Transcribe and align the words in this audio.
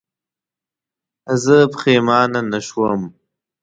زه 1.43 1.55
پښېمانه 1.73 2.41
نه 2.51 2.59
شوم. 2.67 3.01